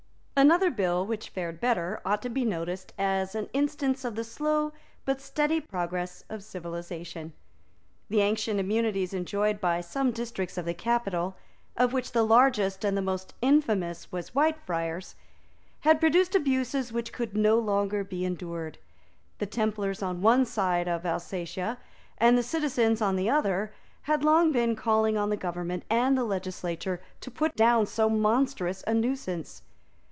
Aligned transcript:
Another 0.37 0.71
bill, 0.71 1.05
which 1.05 1.29
fared 1.29 1.59
better, 1.59 2.01
ought 2.03 2.23
to 2.23 2.29
be 2.29 2.43
noticed 2.43 2.93
as 2.97 3.35
an 3.35 3.47
instance 3.53 4.03
of 4.03 4.15
the 4.15 4.23
slow, 4.23 4.73
but 5.05 5.21
steady 5.21 5.59
progress 5.61 6.23
of 6.31 6.43
civilisation. 6.43 7.33
The 8.09 8.21
ancient 8.21 8.59
immunities 8.59 9.13
enjoyed 9.13 9.61
by 9.61 9.81
some 9.81 10.09
districts 10.09 10.57
of 10.57 10.65
the 10.65 10.73
capital, 10.73 11.35
of 11.77 11.93
which 11.93 12.11
the 12.13 12.23
largest 12.25 12.83
and 12.83 12.97
the 12.97 13.03
most 13.03 13.35
infamous 13.43 14.11
was 14.11 14.29
Whitefriars, 14.31 15.13
had 15.81 15.99
produced 15.99 16.33
abuses 16.33 16.91
which 16.91 17.13
could 17.13 17.37
no 17.37 17.59
longer 17.59 18.03
be 18.03 18.25
endured. 18.25 18.79
The 19.37 19.45
Templars 19.45 20.01
on 20.01 20.23
one 20.23 20.47
side 20.47 20.87
of 20.87 21.05
Alsatia, 21.05 21.77
and 22.17 22.35
the 22.35 22.41
citizens 22.41 22.99
on 22.99 23.15
the 23.15 23.29
other, 23.29 23.73
had 24.03 24.23
long 24.23 24.51
been 24.51 24.75
calling 24.75 25.17
on 25.17 25.29
the 25.29 25.37
government 25.37 25.83
and 25.87 26.17
the 26.17 26.23
legislature 26.23 26.99
to 27.19 27.29
put 27.29 27.55
down 27.55 27.85
so 27.85 28.09
monstrous 28.09 28.83
a 28.87 28.95
nuisance. 28.95 29.61